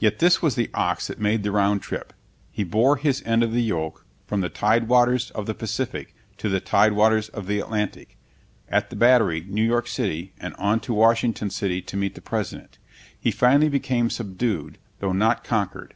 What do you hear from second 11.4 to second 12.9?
City to meet the President.